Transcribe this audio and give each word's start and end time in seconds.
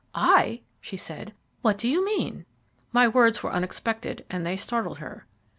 "I?" 0.15 0.61
she 0.79 0.97
said. 0.97 1.31
"What 1.61 1.77
do 1.77 1.87
you 1.87 2.03
mean?" 2.03 2.47
My 2.91 3.07
words 3.07 3.43
were 3.43 3.53
unexpected, 3.53 4.25
and 4.31 4.43
they 4.43 4.57
startled 4.57 4.97
her. 4.97 5.27